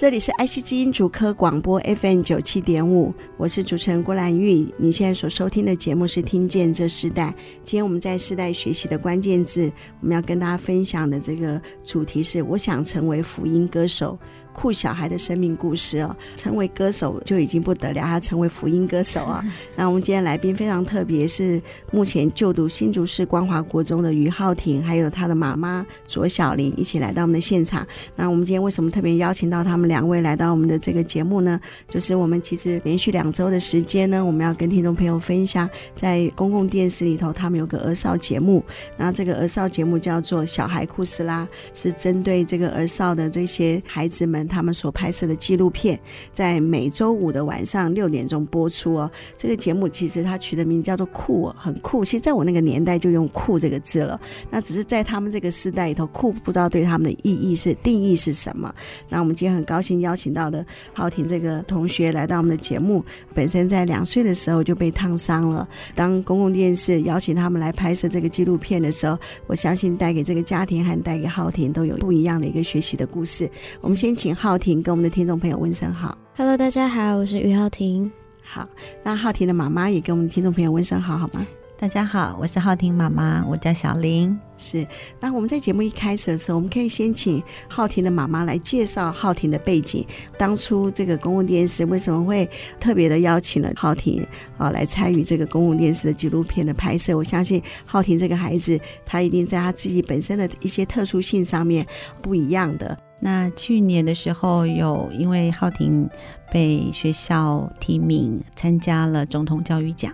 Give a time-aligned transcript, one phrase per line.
[0.00, 4.66] 这里是爱惜基因主科广播 FM 九七点五，我是主持人郭兰玉。
[4.78, 7.26] 你现在所收听的节目是《听见这世代》。
[7.62, 14.18] 今天我们在世代学习的关键字，我们要跟大家分享的这个主题是：我想成为福音歌手。
[14.52, 19.44] 酷小孩的生命故事哦，成为歌手就已经不得了，还要成为福音歌手啊！
[19.76, 21.60] 那我们今天来宾非常特别，是
[21.90, 27.86] 目前就读新竹市光华国中的于浩庭，还有他的妈妈左小玲一起来到我们的现场。
[28.16, 31.58] 那我们今天为什么特别邀请到他们两位来到我们的这个节目呢？
[31.88, 38.64] 就是我们其实连续两周的时间呢，我们要跟听众朋友分享，在公共电视里头，他们有个儿少节目。
[38.96, 44.39] 那这个儿少节目叫做《小孩酷斯拉》，是针对这个儿少的这些孩子们。
[44.46, 45.98] 他们所拍摄的纪录片，
[46.30, 49.10] 在每周五的晚上六点钟播出哦。
[49.36, 52.04] 这个节目其实它取的名字叫做“酷”，很酷。
[52.04, 54.20] 其实在我那个年代就用“酷”这个字了。
[54.50, 58.74] 那只是在他们这个时代里头，“酷”不知道对他们的意义是定义是什么。
[59.08, 63.04] 那我们今天很高兴邀请到的浩庭这个同学来到我们的节目。
[63.34, 65.68] 本身在两岁的时候就被烫伤了。
[65.94, 73.50] 当公共电视邀请他们来拍摄这个纪录片的时候，我相信带给这个家庭和带给浩庭都有不一样的一个学习的故事。
[73.82, 74.29] 我们先请。
[74.34, 78.10] 浩婷跟我们的听众朋友问声好，Hello，大家好，我是于浩婷。
[78.42, 78.68] 好，
[79.02, 81.46] 那浩婷的妈妈也跟我们听众朋友问声好，好吗？
[81.78, 84.38] 大家好，我是浩婷妈妈，我叫小林。
[84.58, 84.86] 是，
[85.18, 90.06] 那我们在节目一开始的时候，我们可以先请浩婷的妈妈来介绍浩婷的背景。
[90.36, 92.46] 当初这个公共电视为什么会
[92.78, 94.26] 特别的邀请了浩婷
[94.58, 97.16] 啊来参与这个公共电视的纪录片的拍摄？
[97.16, 101.86] 我相信浩婷这个孩子，他一定在他自己本身的一些特殊性上面
[102.20, 102.98] 不一样的。
[103.20, 106.08] 那去年的时候，有因为浩庭
[106.50, 110.12] 被学校提名参加了总统教育奖。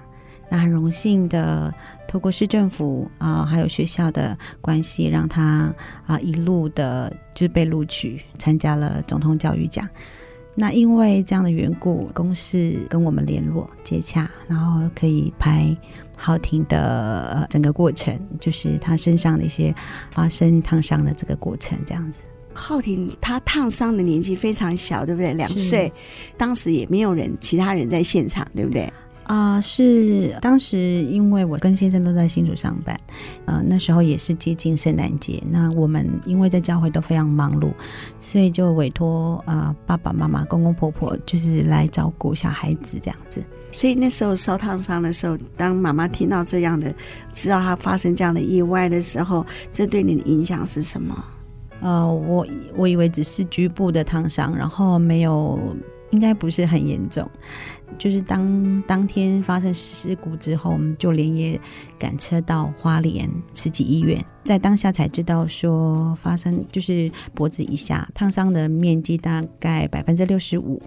[0.49, 1.75] 那很荣幸的，
[2.06, 5.75] 透过市政府啊、还有学校的关系，让他
[6.06, 9.89] 啊、一路的就被录取参加了总统教育奖。
[10.55, 15.77] 那因为这样的缘故，公司跟我们联络接洽，然后可以拍
[16.16, 19.75] 浩庭的、整个过程，就是他身上的一些
[20.11, 22.21] 发生烫伤的这个过程，这样子。
[22.56, 25.34] 浩庭他烫伤的年纪非常小，对不对？
[25.34, 25.93] 两岁，
[26.37, 28.91] 当时也没有人，其他人在现场，对不对？
[29.25, 32.97] 啊、呃，是当时因为我跟先生都在新竹上班，
[33.45, 37.72] 呃，那时候也是接近圣诞节，那我们因为在教会都非常忙碌，
[38.21, 43.43] 所以就委托啊、呃、爸爸妈妈、公公婆婆，就是来照顾小孩子这样子。
[43.72, 46.95] 所以那时候烧烫伤的时候，当妈妈听到这样的，
[47.34, 51.25] 知道他发生这样的意外的时候，这对你的影响是什么？
[51.81, 55.59] 呃，我我以为只是局部的烫伤，然后没有，
[56.11, 57.29] 应该不是很严重。
[57.99, 61.59] 就是当当天发生事故之后，我们就连夜
[61.99, 70.83] 赶车到花莲慈济医院，在当下才知道说发生就是脖子以下烫伤的面积大概百分之六十五，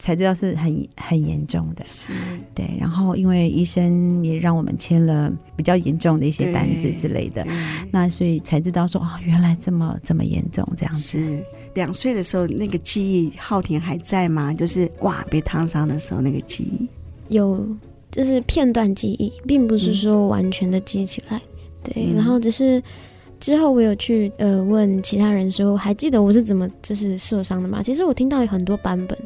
[0.00, 1.84] 才知道是很很严重的。
[1.86, 2.08] 是，
[2.52, 2.68] 对。
[2.80, 7.46] 然后因为医生也让我们签了比较严重的一些单子之类的，
[7.92, 11.44] 那所以才知道说哦，原来这么这么严重这样子。
[11.74, 14.52] 两岁的时候，那个记忆，浩庭还在吗？
[14.52, 16.88] 就是哇，被烫伤的时候那个记忆，
[17.36, 17.64] 有，
[18.10, 21.36] 就是片段记忆，并不是说完全的记起来。
[21.36, 21.42] 嗯、
[21.84, 22.82] 对，然后只是
[23.40, 27.82] 之后我有去呃问其他人说，还记得我是怎么就是受伤的吗？
[27.82, 29.18] 其实我听到有很多版本，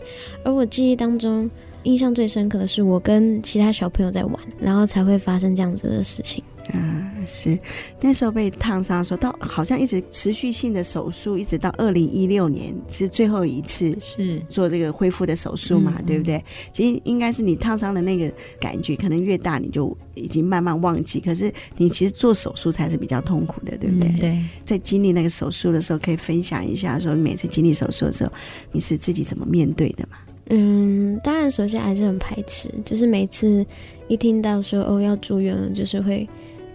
[0.44, 1.50] 而我记忆当中
[1.82, 6.42] 印象最深刻的是我跟其他小朋友在玩，然后才会发生这样子的事情。
[6.72, 7.58] 嗯，是
[8.00, 16.42] 那时候被烫伤的时候，到好像一直持续性的手术，一直到二零一六年是最后一次是做这个恢复的手术嘛，对不对？
[16.72, 24.10] 其实应该是你烫伤的那个感觉，可能越大你就已经慢慢忘记，可是你其实做手术才是比较痛苦的，对不对？
[24.10, 28.32] 嗯、对，在经历那个手术的时候，可以分享一下，说你每次经历手术的时候，
[28.72, 30.16] 你是自己怎么面对的嘛？
[30.50, 33.64] 嗯，当然，首先还是很排斥，就是每次
[34.08, 36.28] 一听到说哦要住院了，就是会。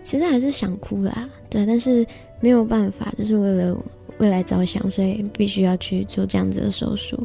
[0.09, 2.03] 其实还是想哭啦，对，但是
[2.39, 3.77] 没有办法，就是为了
[4.17, 7.15] 未来着想，所以必须要去做这样子的手术。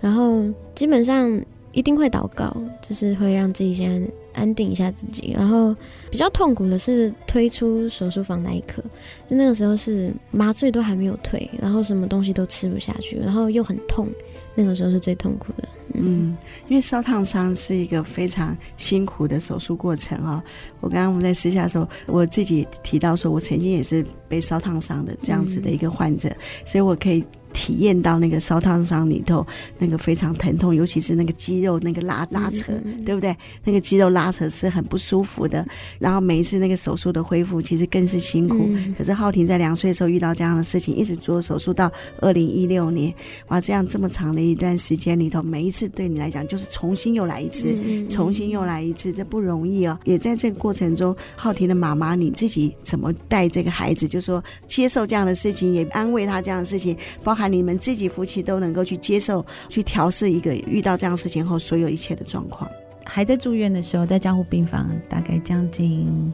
[0.00, 0.42] 然后
[0.74, 1.38] 基本上
[1.72, 5.34] 一定会祷告，就是会让自己先安定一下自己。
[5.36, 5.76] 然后
[6.10, 8.82] 比较痛苦的是推出手术房那一刻，
[9.28, 14.08] 就那个时候是麻醉都还没有退，然后什么东西都吃不下去，然后又很痛，
[14.54, 15.68] 那个时候是最痛苦的。
[15.94, 16.36] 嗯，
[16.68, 20.42] 因为烧烫伤是一个非常辛苦的手术过程哦。
[20.80, 26.34] 我刚刚我们在私下的时候，我自己提到说，我曾经也是被烧烫伤的这样子的一个患者，
[26.64, 27.24] 所以我可以。
[27.52, 29.46] 体验到那个烧烫伤里头
[29.78, 32.72] 那个非常疼痛，尤其是那个肌肉那个拉拉扯，
[33.04, 33.36] 对不对？
[33.64, 35.64] 那个肌肉拉扯是很不舒服的。
[35.98, 38.68] 然后每一次那个手术的恢复，其实更是辛苦。
[38.96, 41.90] 可是浩婷在两岁的时候遇到这样的事情，一直做手术到
[42.20, 43.14] 二零一六年，
[43.48, 47.76] 哇，这样这么长的一段时间里头，每一次对你来讲就是重新又来一次，
[48.08, 49.98] 重新又来一次，这不容易哦。
[50.04, 54.08] 也在这个过程中，浩婷的妈妈你自己怎么带这个孩子？
[54.08, 57.41] 就说接受这样的事情，也安慰他这样的事情，包含。
[57.48, 62.70] 你们自己夫妻都能够去接受、去调试一个遇到这样事情后所有一切的状况。
[63.04, 66.32] 还在住院的时候，在加护病房，大概将近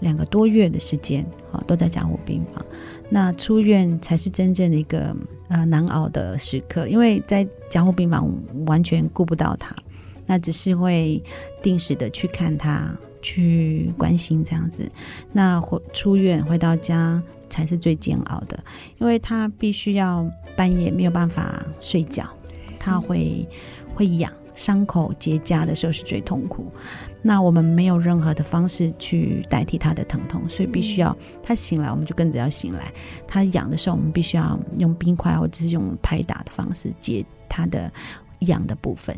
[0.00, 2.64] 两个多月的时间，啊，都在加护病房。
[3.08, 5.14] 那出院才是真正的一个
[5.48, 8.32] 呃难熬的时刻，因为在加护病房
[8.66, 9.76] 完全顾不到他，
[10.26, 11.22] 那只是会
[11.62, 14.90] 定时的去看他，去关心这样子。
[15.32, 17.22] 那回出院回到家。
[17.50, 18.58] 才是最煎熬的，
[18.98, 20.26] 因为他必须要
[20.56, 22.24] 半夜没有办法睡觉，
[22.78, 23.46] 他会
[23.94, 26.72] 会痒，伤口结痂的时候是最痛苦。
[27.22, 32.90] 那我们没有任何的方式去代替他的疼痛，所以必须要他醒来，我们就跟着要醒来。
[33.26, 37.92] 他痒的时候，我们必须要用冰块或者是用拍打的方式解他的
[38.40, 39.14] 痒的部分。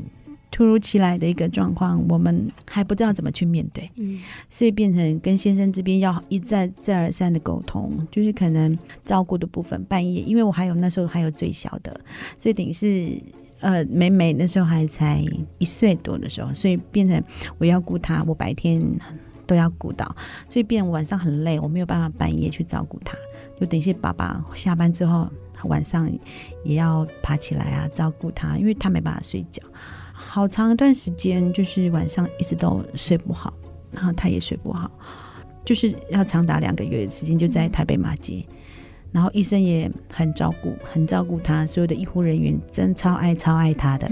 [0.52, 4.20] 突如其来的一个状况，我们还不知道怎么去面对，嗯，
[4.50, 11.98] 所以变成跟先生这边要一再再而三的沟通，就是可能照顾的部分，半夜，因为我还有那时候还有最小的，
[12.38, 13.18] 所以等于是
[13.60, 15.24] 呃，美美那时候还才
[15.56, 17.20] 一岁多的时候，所以变成
[17.56, 18.78] 我要顾他，我白天
[19.46, 20.04] 都要顾到，
[20.50, 23.16] 所以变晚上很累，我没有办法半夜去照顾他，
[23.58, 25.26] 就等于是爸爸下班之后
[25.64, 26.12] 晚上
[26.62, 29.62] 也要爬起来啊照顾他，因为他没办法睡觉。
[30.34, 33.52] 好长一段时间，就是晚上一直都睡不好，
[33.90, 34.90] 然后他也睡不好，
[35.62, 38.42] 就是要长达两个月的时间就在台北马街，
[39.10, 44.10] 然后医生也很照顾，很照顾他，所有的医护人员真超爱超爱他的，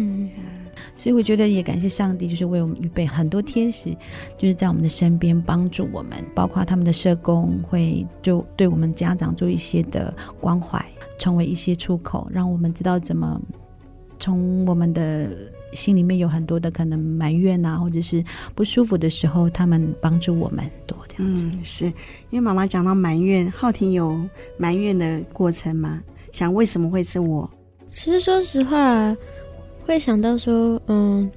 [0.94, 3.88] 所以我觉得也感谢上帝，就是为我们预备很多天使，
[4.36, 10.84] 就是在我们的身边帮助我们，包括他们的社工会就对我们家长做一些的关怀，
[11.18, 13.40] 成为一些出口，让我们知道怎么
[14.18, 15.26] 从我们的。
[15.72, 18.24] 心里面有很多的可能埋怨啊，或者是
[18.54, 21.46] 不舒服的时候，他们帮助我们多这样子。
[21.46, 21.92] 嗯，是因
[22.32, 24.20] 为妈妈讲到埋怨，浩婷有
[24.56, 26.02] 埋怨的过程吗？
[26.32, 27.48] 想为什么会是我？
[27.88, 29.16] 其实说实话，
[29.86, 31.30] 会想到说，嗯，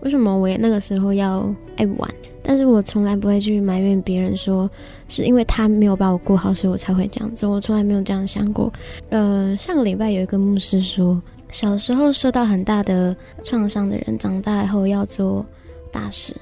[0.00, 2.10] 为什么我也那个时候要爱玩？
[2.42, 4.70] 但是我从来不会去埋怨别人说，说
[5.08, 7.46] 是因为他没有把我顾好，所以我才会这样子。
[7.46, 8.70] 我从来没有这样想过。
[9.08, 11.20] 呃，上个礼拜有一个牧师说。
[11.54, 15.46] 小时候受到很大的创伤的人，长大以后要做
[15.92, 16.34] 大事。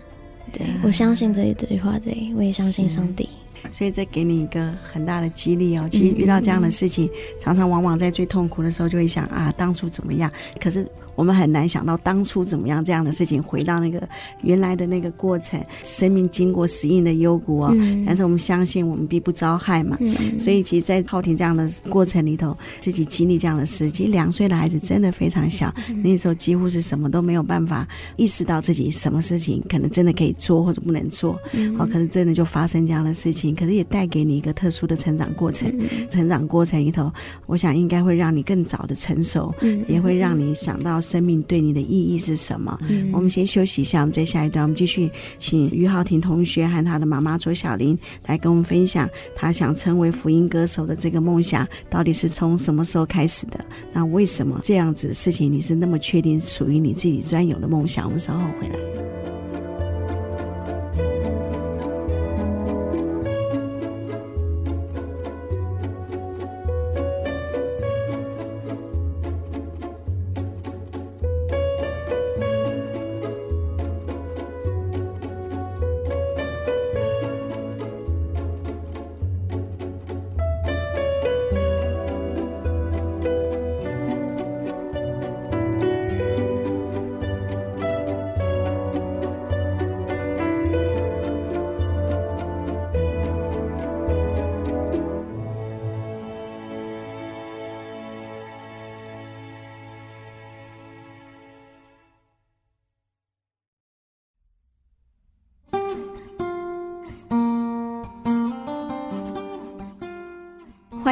[0.51, 3.29] 对，我相信这一句话，对，我也相信上帝。
[3.71, 5.87] 所以这给你一个很大的激励哦。
[5.93, 10.33] 其实遇到这样的事情，嗯嗯嗯，常常往往在最痛苦的时候，就会想啊，当初怎么样？
[10.59, 10.91] 可是。
[11.15, 14.03] 我们很难想到当初怎么样这样的事情，回到那个
[14.43, 17.71] 原来的那个过程，生命经过死荫的幽谷哦。
[17.75, 19.97] 嗯、但是我们相信，我们必不遭害嘛。
[20.01, 27.87] 嗯、所以，其实，在浩庭这样的过程里头，自己经历这样的事，其实两岁的孩子真的非常小，嗯、那时候几乎是什么都没有办法
[28.17, 31.39] 意识到自己什么事情可能真的可以做或者不能做。
[31.53, 35.71] 嗯、好，可是真的就发生这样的事情，可是也带给你一个特殊的成长过程。
[35.79, 37.13] 嗯、成长过程里头，
[37.45, 41.02] 我想应该会让你更早的成熟，嗯、也会让你想到。
[41.03, 42.79] 生命对你的意义是什么？
[42.89, 53.63] 嗯、我们先休息一下，我们再下一段，我们继续请于浩庭同学和他的妈妈左小玲来跟我们分享，他想成为福音歌手的这个梦想到底是从什么时候开始的？
[53.93, 58.07] 那为什么这样子的事情你是那么确定属于你自己专有的梦想？
[58.07, 59.12] 我们稍后回来。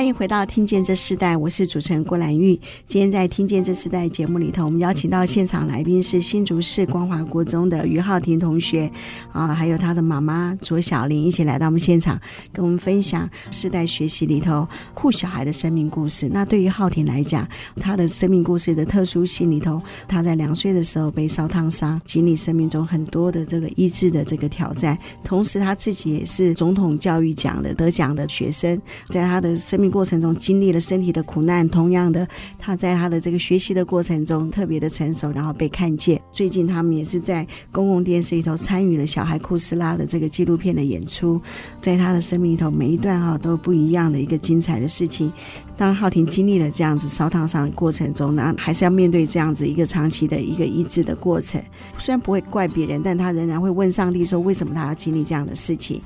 [0.00, 2.58] 欢迎回到《听见这世代》，我是主持人郭兰玉。
[2.86, 8.90] 今天在《听见这世代》节目里头，我们邀请到现场来宾是新竹市光华国中的于浩庭同学
[9.30, 12.18] 啊，还有他的妈妈卓小玲，一起来到我们现场，
[12.50, 16.30] 跟我们分享世代学习里头护小孩的生命故事。
[16.32, 28.80] 那对于浩庭来讲，他的生命故事的特殊性里头，他在两岁的时候被烧烫伤，经历生命中很多的这个医治的这个挑战，同时他自己也是总统教育奖的得奖的学生，
[29.10, 32.26] 在他的生命过程中经历了身体的苦难，同样的，
[32.58, 36.20] 他在他的这个学习的过程中特别的成熟，然后被看见。
[36.32, 41.40] 最近他们也是在公共电视里头参与了小孩库斯拉的这个纪录片的演出，
[41.80, 45.32] 在他的生命里头每一段哈都不一样的一个精彩的事情。
[45.76, 51.58] 当浩庭经历了这样子烧烫伤的过程中，那还是要面对这样子一个长期的一个医治的过程。
[51.96, 55.98] 虽然不会怪别人，但他仍然会问上帝说：为什么他要经历这样的事情？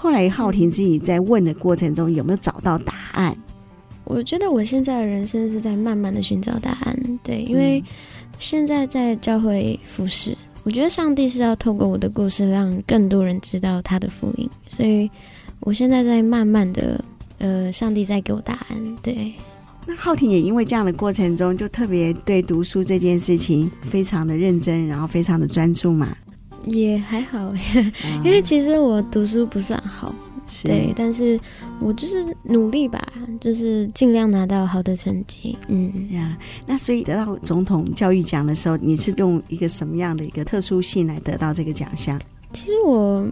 [0.00, 3.36] 后来浩婷自己在问的过程中，有没有找到答案？
[4.04, 7.18] 我觉得我现在的人生是在慢慢的寻找答案。
[7.22, 7.82] 对，因为
[8.38, 14.48] 现在在教会服侍，我觉得上帝是要透过我的故事，让更多人知道他的福音。
[14.68, 15.10] 所以
[15.60, 17.04] 我现在在慢慢的。
[17.40, 18.96] 呃，上帝在给我答案。
[19.00, 19.32] 对，
[19.86, 26.16] 那浩婷也因为这样的过程中，就特别对读书这件事情非常的认真，然后非常的专注嘛。
[26.64, 27.52] 也还好，
[28.24, 30.14] 因为其实我读书不算好，
[30.64, 31.38] 对，但是
[31.80, 33.00] 我就是努力吧，
[33.40, 35.56] 就是尽量拿到好的成绩。
[35.68, 36.36] 嗯呀，
[36.66, 42.20] 那所以得到总统教育奖的时候，你是用一个什么样的一个特殊性来得到这个奖项？
[42.52, 43.26] 其实我。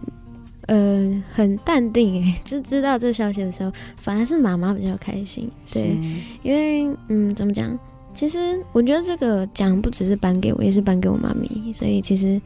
[0.67, 5.49] 呃，很淡定哎，就 知道这消息的时候，反而是妈妈比较开心。
[5.71, 5.95] 对，
[6.43, 7.79] 因为嗯，怎么讲？
[8.13, 11.71] 其实我觉得这个奖不只是颁给我，也是颁给我妈咪。
[11.71, 12.41] 所以其实，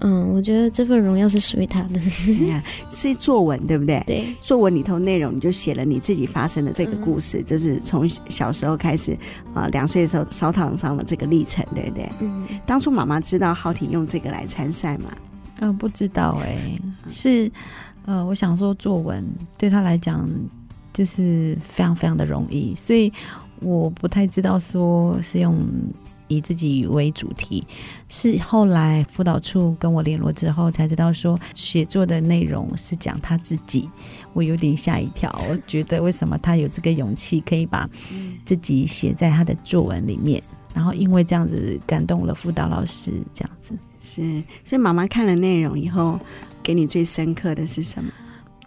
[0.00, 2.00] 嗯，我觉得这份荣耀是属于他的。
[2.90, 4.02] 是作文对不对？
[4.06, 9.16] 对，作文里头内容你就写了你自己发生的这个故事，嗯、就是从小时候开始
[9.54, 12.10] 啊，两、呃、岁的时候烧烫伤的这个历程，对不对？
[12.20, 12.46] 嗯。
[12.64, 15.10] 当初妈妈知道浩婷用这个来参赛吗？
[15.60, 17.52] 嗯、呃，不知道哎、欸，是，
[18.06, 19.22] 呃，我想说作文
[19.58, 20.26] 对他来讲
[20.92, 23.12] 就是非常非常的容易，所以
[23.60, 25.58] 我不太知道说是用
[26.30, 27.66] 以自己为主题，
[28.08, 33.90] 是后来辅导处跟我联络之后才知道说写作的内容是讲他自己，
[34.32, 37.88] 我有点吓一跳，我觉得为什么他有这个勇气可以把
[38.44, 40.40] 自己写在他的作文里面，
[40.72, 43.74] 然后因为这样子感动了辅导老师，这样子。
[44.00, 44.22] 是，
[44.64, 46.18] 所以妈妈看了内容以后，
[46.62, 48.10] 给你最深刻的是什么？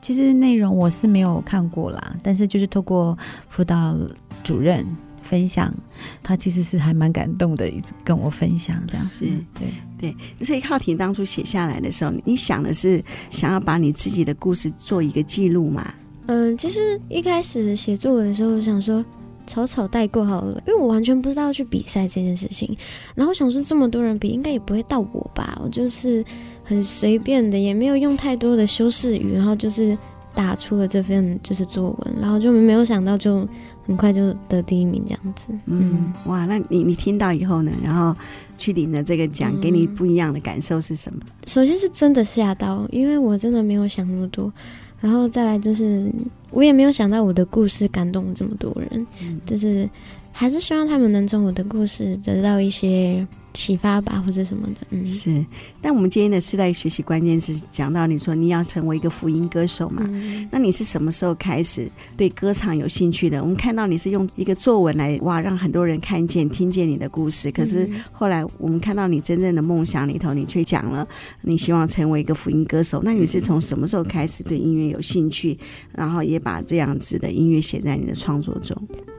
[0.02, 3.18] 其实内容我是没有看过啦，但是就是透过
[3.48, 3.96] 辅导
[4.44, 4.86] 主任
[5.24, 5.74] 分享，
[6.22, 9.26] 他其实是还蛮感动的，一直跟我分享这样子。
[9.54, 9.68] 对
[10.00, 15.94] 对，所以浩婷当初写下来的时候，你想的是想要把你自己的故事做一个记录嘛？
[16.28, 19.04] 嗯，其实一开始写作文的时候，我想说。
[19.46, 22.78] 草草带过好了，因为我完全不知道去比赛这件事情。
[23.14, 25.60] 然后想说这么多人比，应该也不会到我吧？
[25.62, 26.24] 我就是
[26.64, 29.98] 很随便的，也没有用太多的修饰语，然后就是
[30.36, 33.48] 打出了这份就是作文，然后就没有想到就
[33.86, 35.50] 很快就得第一名这样子。
[35.66, 37.72] 嗯，嗯哇，那你你听到以后呢？
[37.84, 38.16] 然后
[38.58, 41.20] 去领了这个奖，给你不一样的感受是什么？
[41.24, 44.52] 嗯，首先是真的吓到，因为我真的没有想那么多。
[45.00, 46.12] 然后再来就是，
[46.50, 49.90] 我也没有想到我的故事感动了这么多人，嗯、就是
[50.32, 53.28] 还是希望他们能从我的故事得到一些。
[53.54, 55.46] 启发吧，或者什么的，嗯，是。
[55.82, 60.04] 但我们今天的世代学习关键是讲到你说你要成为一个福音歌手嘛？
[60.08, 63.42] 嗯、那你是什么时候开始对歌唱有兴趣的？
[63.42, 67.52] 我们看到你是用一个作文来哇，让很多人看见、听见你的故事。
[67.52, 71.08] 可是后来我们看到你真正的梦想里头，你却讲了
[71.42, 73.02] 你希望成为一个福音歌手。
[73.04, 75.58] 那你是从什么时候开始对音乐有兴趣，
[75.92, 78.76] 然后也把这样子的音乐写在你的创作中？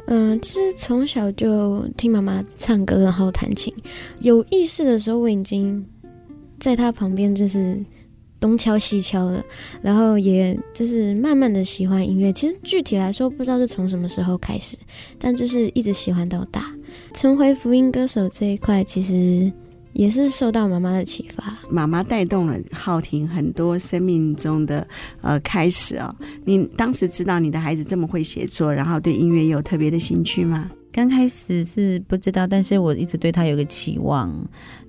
[0.06, 3.72] 嗯，其实从小就听妈妈唱歌，然后弹琴。
[4.20, 5.84] 有意识的时候，我已经
[6.60, 7.82] 在她旁边，就是
[8.38, 9.44] 东敲西敲的，
[9.80, 12.32] 然后也就是慢慢的喜欢音乐。
[12.32, 14.76] 其实具体来说，不知道是从什么时候开始，
[15.18, 16.70] 但就是一直喜欢到大。
[17.14, 19.52] 成为福音歌手这一块，其实。
[19.94, 24.86] 也是受到妈妈的启发，妈妈带动了浩婷很多生命中的
[25.22, 26.14] 呃开始哦。
[26.44, 30.70] 你当时知道你的孩子这么会写作，然后对音乐有特别的兴趣吗？
[30.92, 34.32] 刚开始是不知道，但是我一直对他有个期望。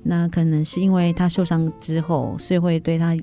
[0.04, 3.18] 那可能是因为他受伤之后，所以会对他。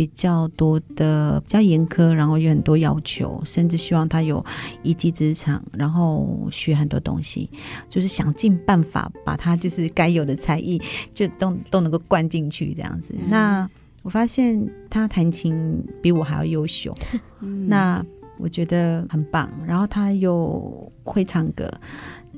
[0.00, 4.42] 比较多的比较严苛，然后有很多要求，甚至希望他有
[4.82, 7.50] 一技之长，然后学很多东西，
[7.86, 10.80] 就是想尽办法把他就是该有的才艺
[11.12, 13.14] 就都都能够灌进去这样子。
[13.18, 16.90] 嗯、那我发现他弹琴比我还要优秀，
[17.40, 18.02] 嗯、那
[18.38, 19.52] 我觉得很棒。
[19.66, 21.70] 然后他又会唱歌，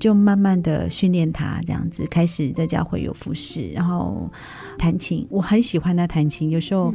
[0.01, 4.29] 就慢慢的训练他这样子，开始在家会有服饰，然后
[4.77, 5.25] 弹琴。
[5.31, 6.93] 我很喜欢他弹琴，有时候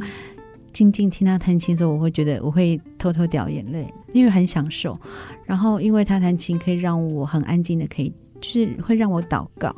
[0.72, 4.98] 静静听他弹琴的时候，我会觉得我会偷偷掉眼泪，因为很享受。
[5.44, 9.74] 然后因为他弹琴可以让我很安静的，可以就是会让我祷告。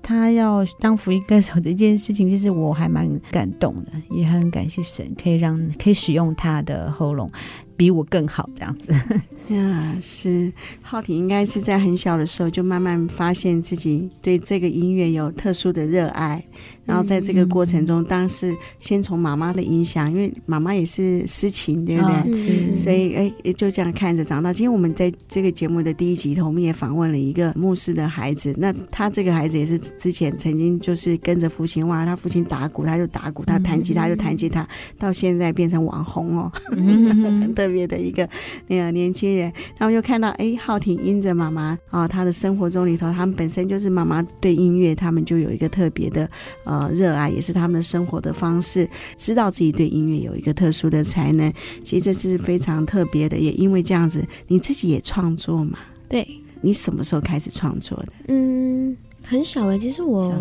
[0.00, 7.30] 他要当福音歌手的一件事情，其实我还蛮感动的，也很感谢神，可以让可以使用他的喉咙。
[7.78, 8.92] 比我更好这样子
[9.54, 16.44] 呀，是浩婷应该是在很小的时候就慢慢发现自己对这个音乐有特殊的热爱，
[16.84, 22.12] 然后在这个过程中，当时先从妈妈的影响，因为妈妈也是诗情，对不对？
[22.12, 24.52] 哦、是，所以哎，就这样看着长大。
[24.52, 34.68] 今天我们在这个节目的第一集头，我们也访问了一个牧师的孩子，那他这个孩子也是之前曾经就是跟着父亲哇，他父亲打鼓他就打鼓，他弹吉他就弹吉他，
[34.98, 38.26] 到现在变成网红哦， 很特别的一个
[38.68, 46.28] 那个年轻人，然后又看到哎，浩婷因着妈妈啊，他的生活中里头，他们本身就是妈妈对音乐，他们就有一个特别的
[46.64, 51.52] 呃热爱，也是他们的生活的方式，知道自己对音乐有一个特殊的才能，
[51.84, 53.36] 其实这是非常特别的。
[53.36, 55.78] 也因为这样子，你自己也创作嘛？
[56.08, 56.26] 对，
[56.62, 58.08] 你什么时候开始创作的？
[58.28, 60.34] 嗯，很小哎、欸，其实我。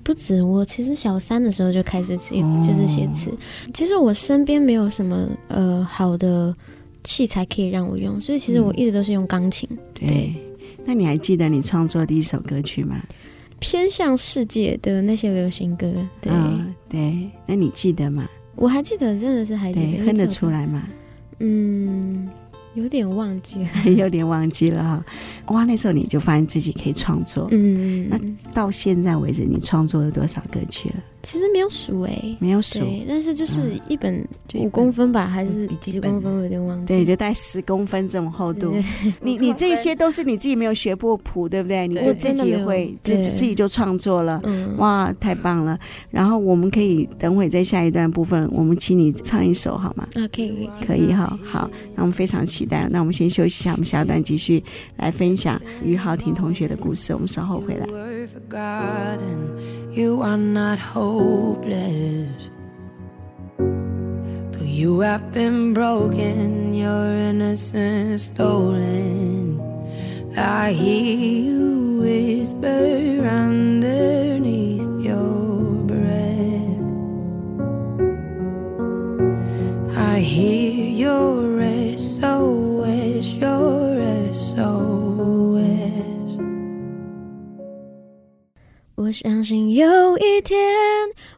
[0.00, 3.32] 不止，我其实小三的时候就开始写，就是写词。
[3.72, 6.54] 其实我身边没有什么呃好的
[7.04, 9.68] 器材可以让我用，所以其实我一直都是用钢琴。
[9.94, 10.34] 对，对，
[10.84, 13.02] 那你还记得你创作的第一首歌曲吗？
[13.58, 15.92] 偏向世界的那些流行歌。
[16.20, 18.28] 对、哦、对，那你记得吗？
[18.56, 20.82] 我还记得，真的是还记得，哼得出来吗？
[21.38, 22.28] 嗯。
[22.74, 25.04] 有点忘记了， 有点忘记了哈。
[25.54, 27.48] 哇，那时候你就发现自己可以创作。
[27.50, 28.18] 嗯，那
[28.54, 30.94] 到现在为止，你创作了多少歌曲了？
[31.22, 36.36] 其实没有数哎，没有数，但是就是一本五公分吧，还是几公分？
[36.36, 36.86] 我有点忘记。
[36.86, 38.74] 对，就带十公分这种厚度。
[39.20, 41.86] 你你这些都是你自己没有学过谱，对不对？
[41.86, 44.42] 你就自己会自自己就创作了。
[44.78, 45.78] 哇，太棒了！
[46.10, 50.06] 然后我们可以等会在下一段部分，我们请你唱一首好吗？
[50.14, 51.38] 啊，可以，可以哈。
[51.44, 52.88] 好，那我们非常期待。
[52.90, 54.62] 那我们先休息一下，我们下一段继续
[54.96, 57.14] 来分享于浩婷同学的故事。
[57.14, 57.86] 我们稍后回来。
[61.12, 62.48] Hopeless.
[63.58, 69.60] Though you have been broken, your innocence stolen.
[70.34, 71.16] I hear
[71.50, 73.91] you whisper underneath
[89.12, 90.58] 相信有一天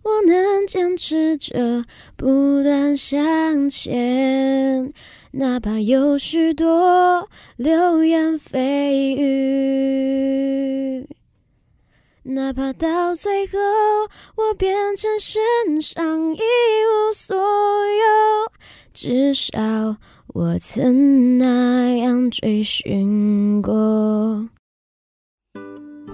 [0.02, 1.84] 我能坚持着
[2.16, 4.92] 不断向前，
[5.32, 11.08] 哪怕有许多流言蜚语，
[12.22, 13.58] 哪怕到最后
[14.37, 18.52] 我变成身上一无所有，
[18.92, 19.96] 至少
[20.28, 24.48] 我曾那样追寻过。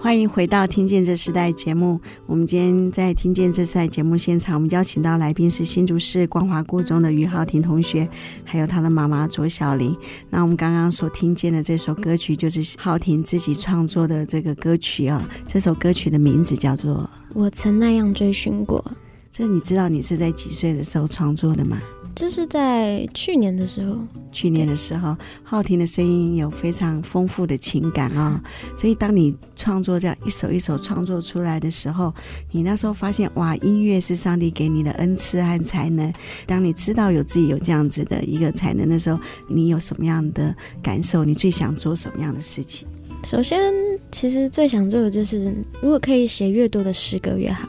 [0.03, 2.01] 欢迎回到《听见这时代》节目。
[2.25, 8.09] 我们今天在《听见这时代》节目现场，我们邀请到来宾是新竹市光华国中的于浩廷同学，
[8.43, 9.95] 还有他的妈妈左小玲。
[10.31, 15.29] 那我们刚刚所听见的这首歌曲，就是浩廷自己创作的这个歌曲啊。
[15.47, 16.95] 这首歌曲的名字叫做
[17.35, 18.83] 《我曾那样追寻过》。
[19.31, 21.79] 这你知道你是在几岁的时候创作的吗？
[22.15, 23.97] 这是在去年的时候，
[24.31, 32.13] 去年的时候，浩婷的声音有非常丰富的情感啊、哦，所以当你创作这样一首一首创作出来的时候，
[32.53, 36.13] 你那时候发现哇，音乐是上帝给你的恩赐和才能。
[36.47, 39.19] 当你知道有自己有这样子的一个才能的时候，
[39.49, 41.25] 你有什么样的感受？
[41.25, 42.87] 你最想做什么样的事情？
[43.25, 43.73] 首先，
[44.11, 47.69] 其实最想做的就是，如果可以写越多的诗歌越好。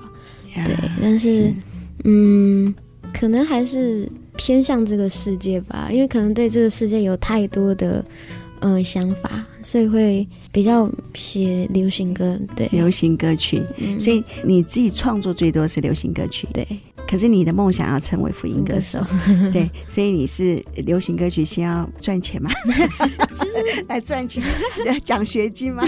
[0.53, 1.53] Yeah, 对，但是，是
[2.03, 2.75] 嗯，
[3.13, 4.11] 可能还是。
[4.37, 8.03] 偏向这个世界吧，因为可能对这个世界有太多的
[8.61, 12.39] 嗯、呃、想法，所以会比较写流行歌。
[12.55, 13.61] 对，流行歌曲。
[13.77, 16.47] 嗯、所以你自己创作最多是流行歌曲。
[16.53, 16.65] 对。
[17.07, 18.97] 可是你的梦想要成为福音歌手。
[19.51, 22.49] 对，所以你是流行歌曲先要赚钱吗？
[23.29, 23.57] 其实
[23.89, 24.41] 来赚取
[25.03, 25.83] 奖学金吗？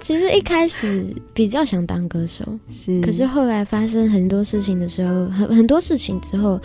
[0.00, 3.02] 其实一开始比较想当歌手，是。
[3.02, 6.58] 可是后来发生很多事情的时候，很很多事情之后。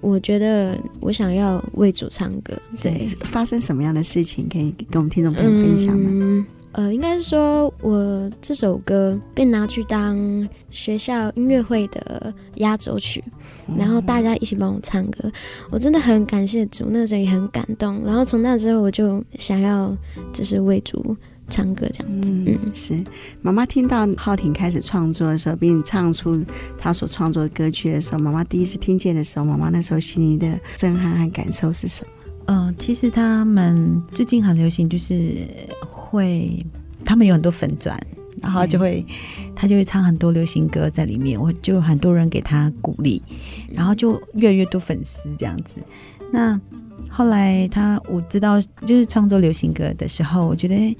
[0.00, 2.52] 我觉得我想要为主唱歌。
[2.80, 6.08] 对，发生什么样的事情可以跟我们听众朋友分享呢？
[6.12, 13.24] 嗯，呃，应该是说我这首歌被拿去当学校音乐会的压轴曲，
[13.78, 15.32] 然后大家一起帮我唱歌，
[15.70, 18.02] 我真的很感谢主，那个时候也很感动。
[18.04, 19.96] 然后从那之后，我就想要
[20.32, 21.16] 就是为主
[21.48, 22.30] 唱歌这样子。
[22.30, 23.04] 嗯，是
[23.42, 26.44] 妈妈听到浩廷开始创作的时候，并唱出
[26.78, 32.10] 他所创作的歌曲的时候，妈妈第一次听见的时候，妈妈那时候心里的震撼和感受是什么？
[32.46, 35.46] 嗯、呃，其实他们最近很流行，就是。
[36.08, 36.64] 会，
[37.04, 37.98] 他们有很多粉钻，
[38.40, 39.04] 然后就会，
[39.56, 43.20] 他就会唱很多流行歌在里面，我就很多人给他鼓励，
[43.74, 45.80] 然后就越来越多粉丝这样子。
[46.32, 46.58] 那
[47.10, 50.96] 后来他我知道，就是创作流行歌的时候，我觉得。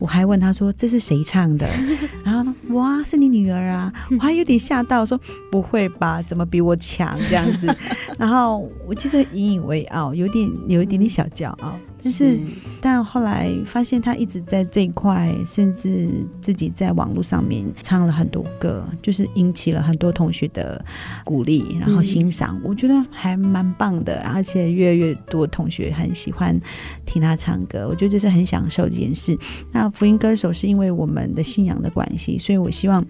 [0.00, 1.68] 我还问他说：“这是谁唱的？”
[2.24, 3.92] 然后呢，哇，是你女儿啊！
[4.18, 5.20] 我还有点吓到，说
[5.52, 6.22] ：“不会吧？
[6.22, 7.72] 怎么比我强这样子？”
[8.18, 11.78] 然后我其实引以为傲，有点有一点点小骄傲。
[12.02, 12.40] 但是，是
[12.80, 16.08] 但后来发现他一直在这一块，甚至
[16.40, 20.82] 自己在网络上面唱了很多歌，就是引起了很多同学的
[21.24, 22.56] 鼓励，然后欣赏。
[22.56, 26.58] 嗯、我觉得还蛮棒的，而且越来越多同学很喜欢
[27.04, 27.86] 听他唱歌。
[27.88, 29.36] 我觉得这是很享受的一件事。
[29.72, 33.04] 那福音歌手是因为我们的信仰的关系，所以我希望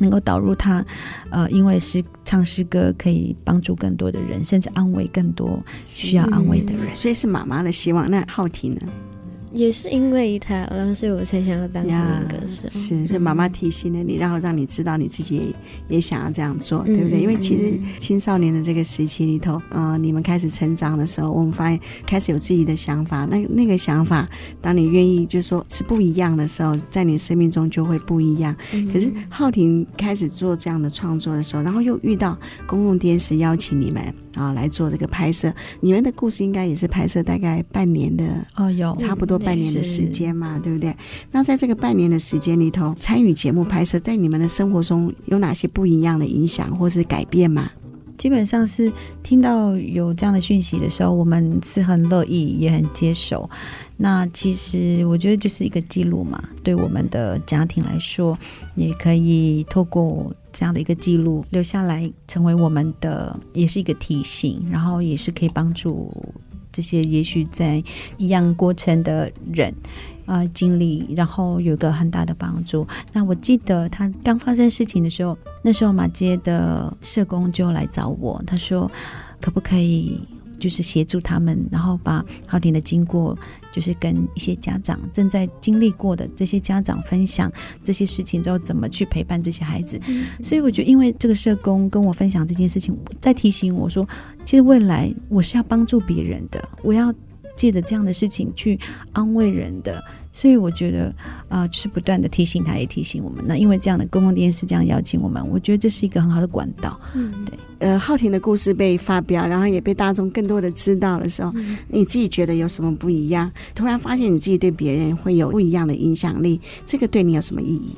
[0.00, 0.84] 能够导入他，
[1.30, 8.10] 呃，因为诗唱诗歌可以帮助更多的人，甚至安慰更多需要安慰的人，所以是妈妈的希望。
[8.10, 8.80] 那浩婷呢？
[9.54, 12.68] 也是因为他，然后所以我才想要当歌手。
[12.68, 17.20] 是，所以妈妈提醒了你，然后让你知道你自己也，也想要这样做，对不对？
[17.20, 23.24] 嗯、因为其实青少年的这个时期里头，呃，你们开始成长的时候，我们发现开始有自己的想法。
[23.26, 24.28] 那那个想法，
[24.60, 28.54] 当你愿意就是说是不一样的时候，在你生命中就会不一样。
[28.72, 32.36] 嗯、可是浩婷开始做这样的创作的时候，然后又遇到
[32.66, 34.14] 公共电视邀请你们。
[34.34, 38.24] 啊，来做这个拍摄，你们的故事应该也是拍摄大概半年的
[38.56, 40.94] 哦，有差不多半年的时间嘛，对不对？
[41.30, 47.70] 那在这个半年的时间里头，参与节目拍摄，在你们的生活中有哪些不一样的影响或是改变吗？
[48.16, 53.48] 基本上是听到有这样的讯息的时候，我们是很乐意，也很接受。
[53.96, 58.36] 那其实我觉得就是一个记录嘛，对我们的家庭来说，
[58.74, 66.12] 也可以透过这样的一个记录留下来，成为我们的也是一个提醒，然后也是可以帮助
[66.72, 67.82] 这些也许在
[68.16, 69.72] 一样过程的人、
[70.26, 72.86] 呃、经历，然后有个很大的帮助。
[73.12, 78.90] 那我记得他刚发生事情的时候，那时候马街的社工就来找我，他说
[79.40, 80.20] 可不可以？
[80.56, 83.36] 就是协助他们，然后把浩廷的经过，
[83.70, 90.00] 就是跟一些家长正在经历过的这些家长分享这些事情之后，怎么去陪伴这些孩子。
[90.06, 94.08] 嗯、所以我觉得，因为这个社工跟我分享这件事情，在提醒我说，
[94.44, 97.12] 其实未来我是要帮助别人的，我要
[97.56, 98.78] 借着这样的事情去
[99.12, 100.02] 安慰人的。
[100.32, 101.14] 所以我觉得，
[101.48, 103.44] 啊、呃，就是不断的提醒他，也提醒我们。
[103.46, 106.98] 那因为这样的公共电视这样邀请我们，我觉得这是一个很好的管道。
[107.14, 107.56] 嗯，对。
[107.78, 113.48] 呃，浩婷的故事被发表，然后也被大众更多的知道的时候，嗯、你自己觉得有什么不一样？
[113.76, 117.94] 突然发现你自己对别人会有不一样的影响力，这个对你有什么意义？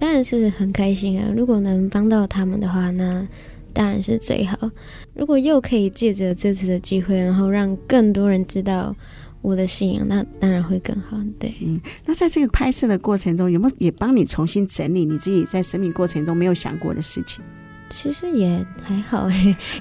[0.00, 1.28] 当然是很开心啊！
[1.36, 3.24] 如果能帮到他们的话，那
[3.72, 4.70] 当然是最好。
[5.14, 8.94] 如果又可以借着这次的机会，然后让更多人知道。
[9.42, 11.18] 我的信仰，那当然会更好。
[11.38, 17.42] 对，嗯，那在这个拍摄的过程中，有没有也帮你重新整理你自己在生命过程中没有想过的事情？
[17.88, 19.30] 其实也还好，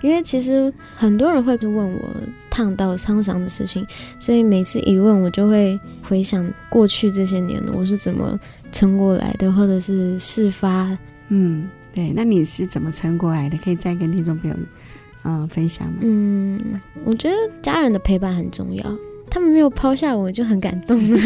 [0.02, 2.10] 因为其实很多人会问我
[2.50, 3.86] 烫到沧桑的事情，
[4.18, 8.40] 所以每次一问，我就会回想过去这些年我是怎么
[8.72, 10.98] 撑过来的，或者是事发。
[11.28, 13.58] 嗯，对，那你是怎么撑过来的？
[13.58, 14.56] 可以再跟听众朋友
[15.24, 16.00] 嗯分享吗？
[16.02, 16.60] 嗯，
[17.04, 18.98] 我觉得家人的陪伴很重要。
[19.32, 20.98] 他们没有抛下我，就很感动。
[21.06, 21.20] 怎么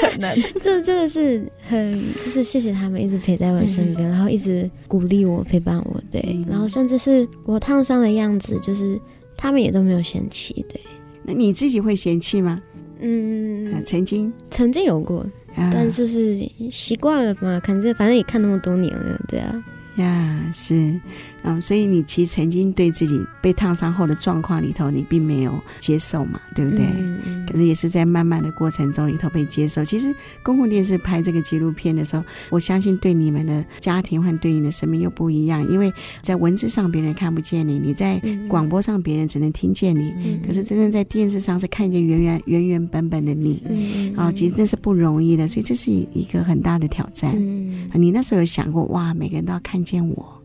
[0.00, 0.36] 可能？
[0.60, 6.02] 这真的是很，就是谢谢他们一直陪在我身边，嗯、然后一直鼓励我、陪伴我。
[6.10, 9.00] 对，嗯、然后甚至是我烫伤的样子，就是
[9.36, 10.52] 他们也都没有嫌弃。
[10.68, 10.80] 对，
[11.22, 12.60] 那你自己会嫌弃吗？
[12.98, 15.24] 嗯、啊，曾经曾经有过，
[15.56, 16.36] 啊、但就是
[16.70, 17.60] 习惯了嘛。
[17.64, 19.64] 反正反正也看那么多年了，对啊。
[19.96, 21.00] 呀，是。
[21.46, 26.84] 嗯，所以你其实曾经对自己被烫伤后的状况里头，你并没有接受嘛，对不对？
[26.98, 29.84] 嗯嗯、可是也是在慢慢的过程中里头被接受。
[29.84, 43.62] 其实公共电视拍这个纪录片的时候，我相信对你们的家庭和对你的生命又不一样，因为在文字上别人看不见你，你在广播上别人只能听见你，嗯、可是真正在电视上是看见原原原原本本的你。
[43.68, 47.32] 嗯、啊，其实这是不容易的，所以这是一个很大的挑战。
[47.36, 50.35] 嗯、你那时候有想过，哇，每个人都要看见我。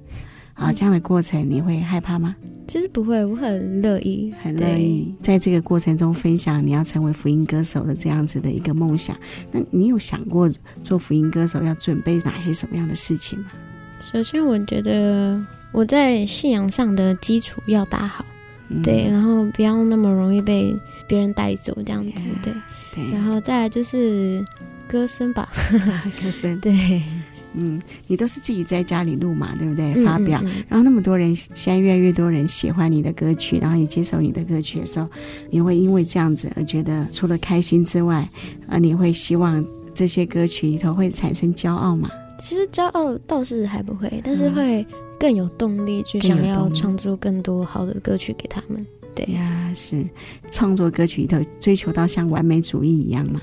[0.54, 2.36] 啊，这样的过程你会害怕吗？
[2.68, 9.18] 其实不会，我很乐意，很乐意在这个过程中分享你要成为福音歌手的这样子的一个梦想。
[9.52, 10.50] 那你有想过
[10.82, 13.48] 做福音歌手要准备哪些什么样的事情吗？
[14.00, 18.26] 首先，我觉得我在信仰上的基础要打好，
[18.70, 20.74] 嗯、对，然后不要那么容易被
[21.08, 22.54] 别人带走这样子，对，
[22.96, 24.46] 对，然后再来就是
[24.88, 25.50] 歌声吧，
[26.24, 27.02] 歌声，对。
[27.54, 29.94] 嗯，你都是自己在家里录嘛，对不对？
[30.06, 35.08] 发表，嗯嗯嗯，然后那么多人，现在越来越多人喜欢你的歌曲，然后也接受你的歌曲的时候，
[35.50, 38.28] 你会因为这样子而觉得除了开心之外，
[38.68, 42.10] 啊，你会希望这些歌曲里头会产生骄傲吗？
[42.40, 44.86] 其实骄傲倒是还不会，但是会
[45.20, 48.86] 更有动力去想要创作更多好的歌曲给他们。
[49.14, 50.04] 对呀，是
[50.52, 53.42] 创作歌曲里头追求到像完美主义一样吗？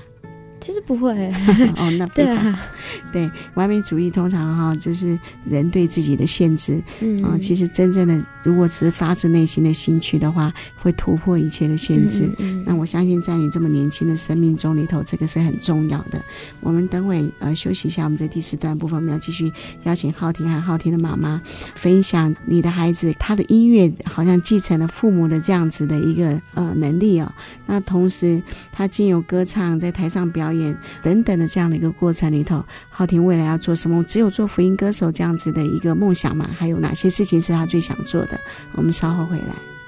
[0.59, 1.11] 其实不会
[1.77, 2.59] 哦，那 非常对，啊、
[3.13, 6.81] 对完美主义通常哈，就是人对自己的限制。
[6.99, 12.25] 嗯、哦，其实真正的如果只是发自内心的兴趣的话，会突破一切的限制。
[12.39, 16.21] 嗯嗯、那我相信在你这么年轻的生命中里头，这个是很重要的。
[16.61, 19.51] 我们等会呃休息一下，我们在第四段部分，我们要继续
[19.83, 21.41] 邀请浩婷和浩婷的妈妈
[21.75, 27.31] 分享你的孩子他的音乐好像继承了父母的这样子的一个呃能力哦。
[27.65, 28.41] 那同时
[28.71, 30.48] 他经由歌唱在台上表演。
[30.49, 34.03] 表演等等的这样的一个过程里头，浩廷未来要做什么？
[34.03, 36.49] 只有做福音歌手这样子的一个梦想嘛？
[36.57, 38.39] 还有哪些事情是他最想做的？
[38.73, 39.78] 我们稍后回来。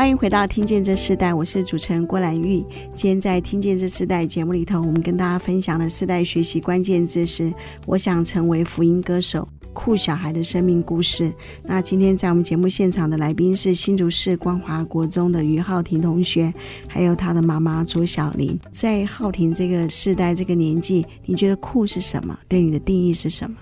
[0.00, 2.64] 欢迎回到《听见这世代》，我是主持人郭兰玉。
[2.94, 7.52] 今天在《听见这世代》节目里头，我们跟大家分享的世代学习关键字是
[7.84, 9.46] “我想成为福音歌手”。
[9.74, 11.30] 酷小孩的生命故事。
[11.62, 16.50] 那今天在我们节目现场的来宾是新竹市光华国中的于浩廷同学，
[16.88, 18.58] 还有他的妈妈左小玲。
[18.72, 22.34] 在浩婷这个世代、这个年纪，你觉得酷是什么？
[22.48, 23.54] 对你的定义是什么？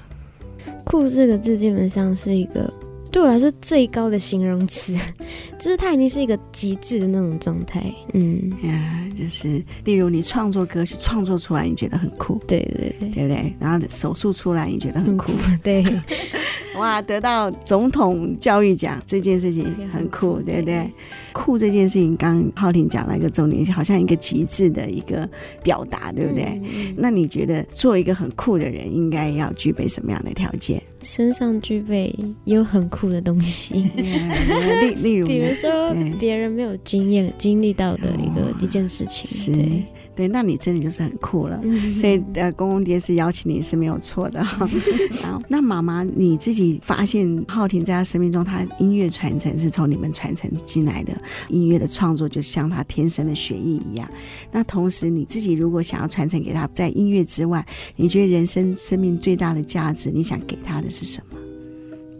[0.85, 2.73] 酷这个字基本上是一个。
[3.19, 4.97] 对我来说最高的形容词，
[5.59, 7.83] 就是它已经是一个极致的那种状态。
[8.15, 13.53] 嗯呀，就是例如你创作歌曲创作出来，你觉得很酷，对对对，对不对？
[13.59, 15.85] 然后手术出来，你觉得很酷，嗯、对。
[16.79, 20.91] 哇，得到总统教育奖这件事情很酷，对不对？
[21.33, 25.29] 酷这件事情，刚刚浩婷讲了一个重点，好像一个极致的一个
[25.63, 26.61] 表达，对不对？
[26.65, 30.83] 嗯、那你觉得做一个很酷的人，应该要具备什么样的条件？
[31.01, 32.13] 身上具备
[32.45, 39.85] 有很酷的东西， 例 例如，比如说别人没有经验经历到的一个一件事情，对。
[40.19, 41.63] 对，那你真的就是很酷了。
[42.01, 44.41] 所以呃，公公爹是邀请你是没有错的。
[45.23, 51.17] 然后，那妈妈你自己发现浩婷在他生命中，他音乐传承是从你们传承进来的，
[51.49, 54.11] 音乐的创作就像他天生的血艺一样。
[54.51, 61.39] 那同时你自己如果想要传承给他，在音乐之外，你觉得人生生命最大的价值，你想给他的是什么？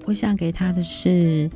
[0.05, 1.51] 我想给他的是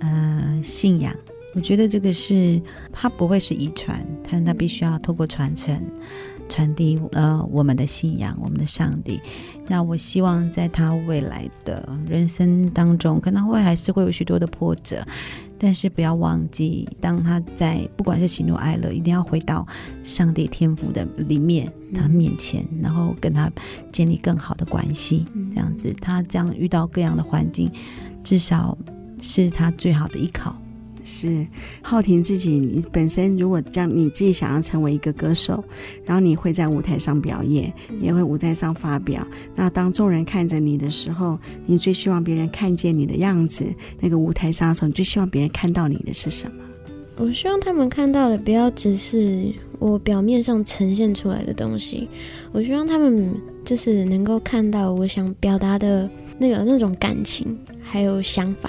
[0.00, 1.10] 呃信仰。
[1.54, 2.60] 我觉得这个是，
[2.92, 5.80] 它不会是遗传，但它必须要透过传承，
[6.48, 9.20] 传递呃我们的信仰，我们的上帝。
[9.68, 15.06] 那我希望在他未来的人生当中，可能会还是会有许多的波折，
[15.56, 19.66] 但是不要忘记，当他在不管是喜怒哀乐，一定要回到
[20.02, 23.50] 上帝天赋的里面，他面前，然后跟他
[23.92, 25.24] 建立更好的关系。
[25.54, 27.70] 这样子，他这样遇到各样的环境，
[28.22, 28.76] 至少
[29.18, 30.54] 是他最好的依靠。
[31.04, 31.46] 是
[31.82, 35.62] 浩婷自己，你本身如果将你自己想要成为一个歌手，
[36.04, 39.26] 然后你会在舞台上表演，也会舞台上发表。
[39.54, 43.64] 那当众人看着你的时候，你最希望别人看见你的样子，
[44.00, 46.56] 那个舞台上的时候，你最希望别人看到你的是什么？
[47.16, 49.46] 我希望他们看到的不要只是
[49.78, 52.08] 我表面上呈现出来的东西，
[52.50, 53.32] 我希望他们
[53.64, 58.68] 就是能够看到我想表达的那个那种感情还有想法，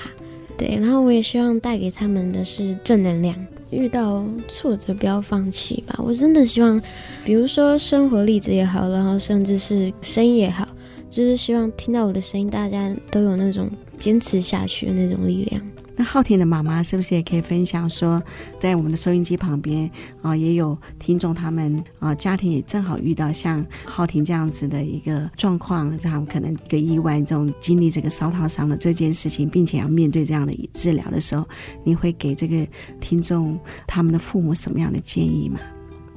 [0.58, 0.78] 对。
[0.82, 3.36] 然后我也希望带给他们的是正能量，
[3.70, 5.96] 遇到挫折不要放弃吧。
[6.00, 6.82] 我真的希望，
[7.24, 10.68] 比如说生活例子也好，然后甚至是声音也好，
[11.10, 15.62] 就是希望听到我的声音，大家都有那种坚持下去的那种力量。
[15.98, 18.22] 那浩庭的妈妈是不是也可以分享说，
[18.60, 19.90] 在我们的收音机旁边
[20.22, 31.48] 啊，也有听众他们啊，家庭也正好遇到像浩庭这样子的一个状况，他们可能一个意外，这种经历这个烧烫伤的这件事情，并且要面对这样的治疗的时候，
[31.84, 32.68] 你会给这个
[33.00, 35.60] 听众他们的父母什么样的建议吗？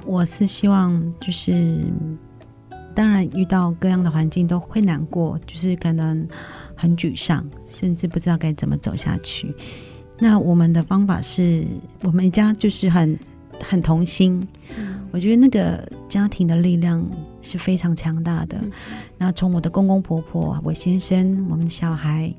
[0.05, 1.85] 我是希望就是，
[2.93, 6.27] 当然遇到各样的环境都会难过，就是可能。
[6.79, 9.53] 很沮丧，甚至不知道该怎么走下去。
[10.17, 11.65] 那我们的方法是
[12.03, 13.19] 我们家就是很
[13.61, 14.47] 很同心。
[14.77, 17.05] 嗯，我觉得那个家庭的力量
[17.41, 18.57] 是非常强大的。
[18.61, 18.71] 嗯，
[19.17, 22.33] 那从我的公公婆婆、我先生、我们的小孩，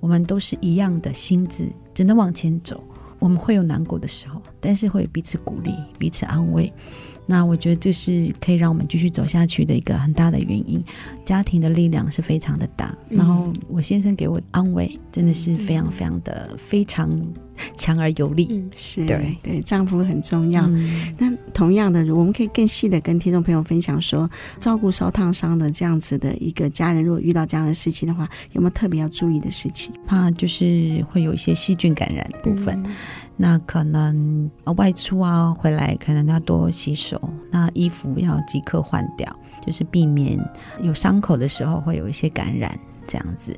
[0.00, 2.82] 我们都是一样的心智，只能往前走。
[3.18, 6.72] 我们会有难过的时候，但是会彼此鼓励、彼此安慰。
[7.32, 10.84] 那我觉得这是可以让我们继续走下去的一个很大的原因，
[11.24, 12.94] 家庭的力量是非常的大。
[13.08, 17.08] 嗯、然后我先生给我安慰，真的是非常非常的、嗯、非常
[17.74, 18.48] 强而有力。
[18.50, 20.66] 嗯、是对对，丈夫很重要。
[20.68, 29.90] 嗯、那同样的，我们可以更细的跟听众朋友分享说，照顾烧烫伤的这样子的一个家人，如果遇到这样的事情的话，有没有特别要注意的事情？
[30.06, 32.84] 怕就是会有一些细菌感染的部分。
[33.36, 37.20] 嗯那可能外出啊，回来可能要多洗手。
[37.50, 39.28] 那衣服要即刻换掉，
[39.64, 40.38] 就是避免
[40.80, 43.56] 有伤口的时候会有一些感染这样子。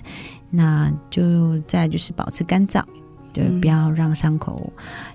[0.51, 2.83] 那就再就是保持干燥，
[3.33, 4.73] 对不要让伤口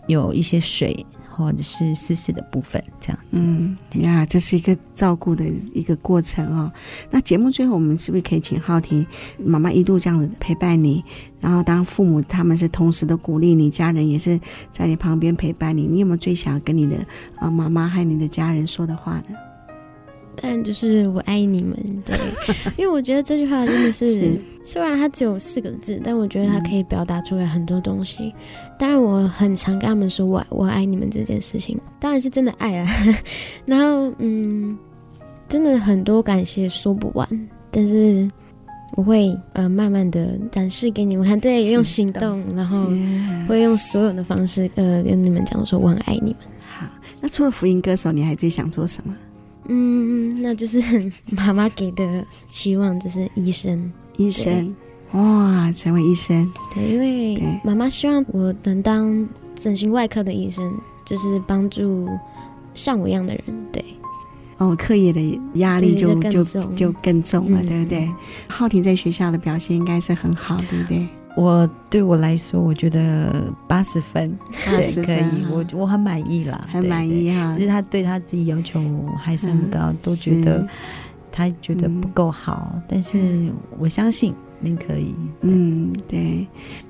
[0.08, 1.06] 有一些水。
[1.46, 3.40] 或者是私事的部分，这样子。
[3.42, 6.72] 嗯呀，这是一个照顾的一个过程哦。
[7.10, 9.06] 那节目最后，我们是不是可以请浩婷
[9.38, 11.04] 妈妈一路这样子陪伴你？
[11.40, 14.40] 然后当父母他们是同时的鼓励你，家人也是
[14.72, 15.84] 在你旁边陪伴你。
[15.84, 16.98] 你有没有最想跟你的
[17.38, 19.49] 啊妈妈和你的家人说的话呢？
[20.42, 22.18] 但就是我爱你们，对，
[22.78, 28.18] 因为我觉得这句话真的是，是虽然它只有四个字，但我觉得它可以表达出来很多东西。
[28.24, 28.34] 嗯、
[28.78, 32.88] 当然，我很常跟他们说我我爱你们这件事情，当然是真的爱啊。
[33.66, 34.78] 然后，嗯，
[35.48, 37.28] 真的很多感谢说不完，
[37.72, 38.30] 但是
[38.96, 42.88] 我会呃慢慢的展示给你们看，对，用行动，然后
[43.48, 46.38] 会用所有的方式呃跟你们讲说我很爱你们。
[46.68, 46.86] 好，
[47.22, 49.16] 那除了福音歌手，你还最想做什么？
[49.70, 53.92] 嗯，那就是 妈妈给的期望，就是医生。
[54.18, 54.76] 医生，
[55.14, 56.52] 哇，成为医生。
[56.74, 60.74] 对，因为妈妈希望我能当整形外科的医生，
[61.06, 62.10] 就是帮助
[62.76, 63.44] 像我一样的人。
[63.72, 63.86] 对。
[64.58, 66.44] 哦，课业的压力就就
[66.76, 68.10] 就更，重了，嗯、对不对？
[68.50, 71.08] 浩婷在学校的表现应该是很好，对不对？
[71.42, 77.56] 我对我来说，我觉得八十分，八十分可以，我我很满意啦，很满意哈。
[77.58, 78.82] 其实他对他自己要求
[79.18, 80.68] 还是很高，嗯、都觉得
[81.32, 84.34] 他觉得不够好，嗯、但是我相信。
[84.62, 86.46] 您可以，嗯，对，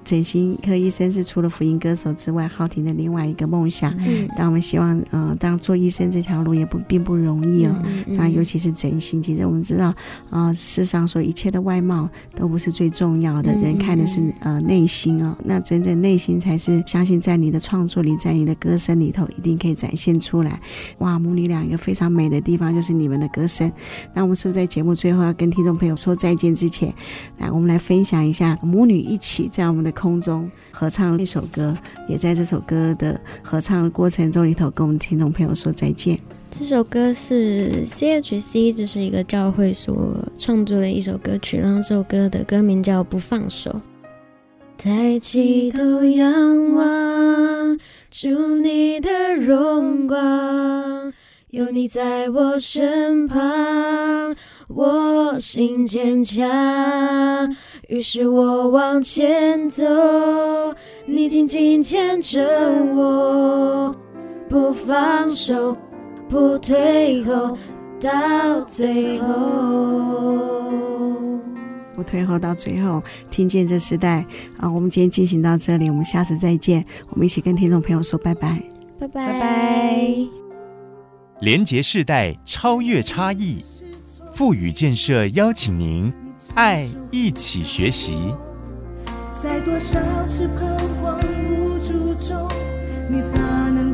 [0.09, 3.93] 整形科医生是除了福音歌手之外，浩婷的另外一个梦想。
[3.99, 7.75] 嗯，但我们希望，嗯、呃，当做医生这条路也不并不容易哦。
[7.85, 9.89] 嗯，嗯，那尤其是整形，其实我们知道，
[10.31, 15.37] 啊、呃，世上说一切的外貌都不是最重要的，人看的是呃内心哦。
[15.43, 20.59] 那真正内心才是相信，在你的创作里，在你的歌声里头，一定可以展现出来。
[20.97, 23.71] 哇，母女俩一个非常美的地方就是你们的歌声。
[24.15, 26.91] 那我们是不是在节目最后要跟听众朋友说再见之前，
[27.37, 36.17] 来我们来分享一下母女一起在我们的空中合唱一首歌，也在这首歌的合唱过程中里头跟我们听众朋友说再见。
[36.49, 43.71] 这首歌是 CHC，这是一个教会所创作的一首歌曲，然后这首歌的歌名叫《不放手》。
[44.81, 47.77] 抬起头仰望，
[48.09, 51.13] 主你的荣光，
[51.49, 54.33] 有你在我身旁。
[54.69, 56.47] 我心坚强，
[57.89, 59.83] 于是我往前走，
[61.07, 62.39] 你紧紧牵着
[62.95, 63.95] 我，
[64.47, 65.75] 不放手，
[66.27, 67.57] 不退后，
[67.99, 70.37] 到最后，
[71.95, 73.01] 不退后到最后。
[73.31, 74.23] 听见这时代
[74.59, 76.85] 啊，我们今天进行到这里，我们下次再见。
[77.09, 78.61] 我们一起跟听众朋友说拜拜，
[78.99, 80.15] 拜拜拜拜。
[81.41, 83.63] 连结世代，超越差异。
[84.31, 86.13] 富予建设邀请您，
[86.55, 88.33] 爱一起学习。
[89.41, 91.19] 在多少次彷徨
[91.49, 92.47] 无助中，
[93.09, 93.39] 你大
[93.69, 93.88] 能。